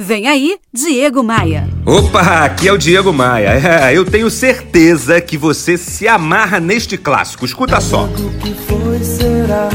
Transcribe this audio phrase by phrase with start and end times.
[0.00, 1.68] Vem aí, Diego Maia.
[1.84, 3.48] Opa, aqui é o Diego Maia.
[3.48, 7.44] É, eu tenho certeza que você se amarra neste clássico.
[7.44, 8.06] Escuta só.
[8.06, 9.68] Tudo que foi será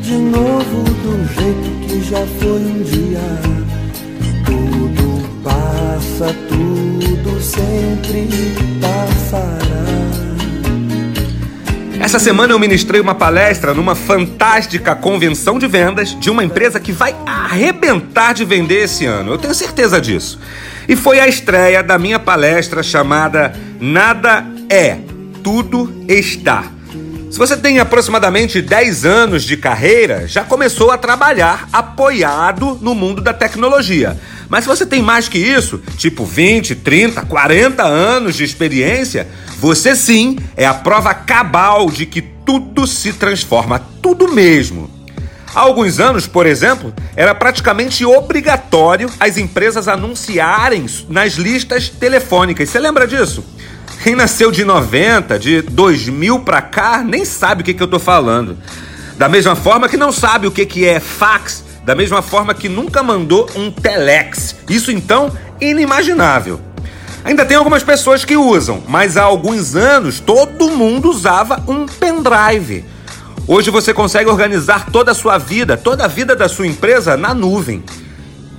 [0.00, 3.18] de novo do jeito que já foi um dia.
[4.46, 8.28] Tudo passa, tudo sempre
[8.80, 9.67] passará.
[12.08, 16.90] Essa semana eu ministrei uma palestra numa fantástica convenção de vendas de uma empresa que
[16.90, 19.32] vai arrebentar de vender esse ano.
[19.32, 20.40] Eu tenho certeza disso.
[20.88, 24.96] E foi a estreia da minha palestra chamada Nada é,
[25.44, 26.72] tudo está.
[27.30, 33.20] Se você tem aproximadamente 10 anos de carreira, já começou a trabalhar apoiado no mundo
[33.20, 34.18] da tecnologia.
[34.48, 39.94] Mas se você tem mais que isso, tipo 20, 30, 40 anos de experiência, você
[39.94, 44.90] sim é a prova cabal de que tudo se transforma, tudo mesmo.
[45.54, 52.68] Há alguns anos, por exemplo, era praticamente obrigatório as empresas anunciarem nas listas telefônicas.
[52.68, 53.44] Você lembra disso?
[54.02, 57.98] Quem nasceu de 90, de 2000 para cá, nem sabe o que, que eu tô
[57.98, 58.56] falando.
[59.16, 62.68] Da mesma forma que não sabe o que, que é fax, da mesma forma que
[62.68, 64.56] nunca mandou um telex.
[64.68, 66.60] Isso então, inimaginável.
[67.24, 72.84] Ainda tem algumas pessoas que usam, mas há alguns anos todo mundo usava um pendrive.
[73.46, 77.32] Hoje você consegue organizar toda a sua vida, toda a vida da sua empresa na
[77.32, 77.82] nuvem.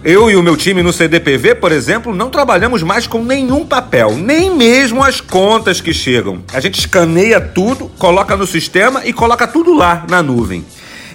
[0.03, 4.17] Eu e o meu time no CDPV, por exemplo, não trabalhamos mais com nenhum papel,
[4.17, 6.41] nem mesmo as contas que chegam.
[6.51, 10.65] A gente escaneia tudo, coloca no sistema e coloca tudo lá na nuvem.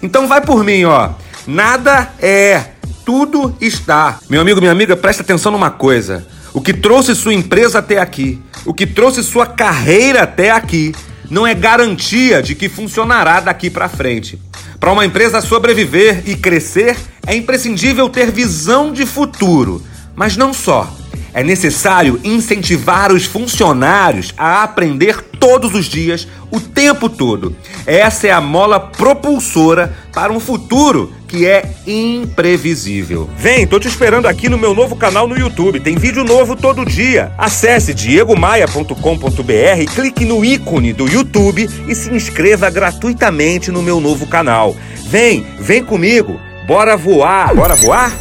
[0.00, 1.23] Então vai por mim, ó.
[1.46, 2.62] Nada é,
[3.04, 4.18] tudo está.
[4.28, 6.26] Meu amigo, minha amiga, presta atenção numa coisa.
[6.52, 10.94] O que trouxe sua empresa até aqui, o que trouxe sua carreira até aqui,
[11.28, 14.40] não é garantia de que funcionará daqui para frente.
[14.78, 19.82] Para uma empresa sobreviver e crescer, é imprescindível ter visão de futuro.
[20.14, 20.94] Mas não só.
[21.34, 27.54] É necessário incentivar os funcionários a aprender todos os dias, o tempo todo.
[27.84, 33.28] Essa é a mola propulsora para um futuro que é imprevisível.
[33.36, 35.80] Vem, tô te esperando aqui no meu novo canal no YouTube.
[35.80, 37.32] Tem vídeo novo todo dia.
[37.36, 44.76] Acesse diegomaia.com.br, clique no ícone do YouTube e se inscreva gratuitamente no meu novo canal.
[45.08, 46.40] Vem, vem comigo.
[46.66, 47.54] Bora voar.
[47.54, 48.12] Bora voar?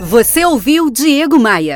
[0.00, 1.66] Você ouviu Diego Maia.